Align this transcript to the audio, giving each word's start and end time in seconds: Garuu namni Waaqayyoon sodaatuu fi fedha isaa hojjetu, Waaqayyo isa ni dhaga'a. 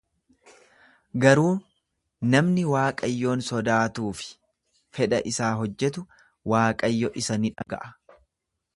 Garuu 1.25 1.51
namni 2.31 2.63
Waaqayyoon 2.71 3.45
sodaatuu 3.49 4.09
fi 4.23 4.33
fedha 4.99 5.23
isaa 5.35 5.53
hojjetu, 5.63 6.07
Waaqayyo 6.55 7.17
isa 7.25 7.43
ni 7.45 7.57
dhaga'a. 7.61 7.97